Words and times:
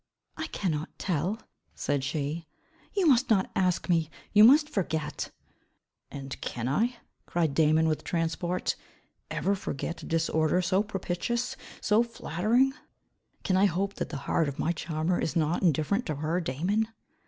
"I 0.35 0.47
cannot 0.47 0.89
tell," 0.97 1.39
said 1.75 2.03
she, 2.03 2.47
"you 2.93 3.05
must 3.05 3.29
not 3.29 3.51
ask 3.55 3.87
me. 3.87 4.09
You 4.33 4.43
must 4.43 4.67
forget 4.67 5.27
it." 5.27 5.31
"And 6.09 6.41
can 6.41 6.67
I," 6.67 6.95
cried 7.27 7.53
Damon 7.53 7.87
with 7.87 8.03
transport, 8.03 8.75
"ever 9.29 9.53
forget 9.53 10.01
a 10.01 10.07
disorder 10.07 10.59
so 10.63 10.81
propitious, 10.81 11.55
so 11.81 12.01
flattering? 12.01 12.73
Can 13.43 13.55
I 13.55 13.65
hope 13.65 13.93
that 13.97 14.09
the 14.09 14.17
heart 14.25 14.47
of 14.47 14.57
my 14.57 14.71
charmer 14.71 15.21
is 15.21 15.35
not 15.35 15.61
indifferent 15.61 16.07
to 16.07 16.15
her 16.15 16.41
Damon!" 16.41 16.87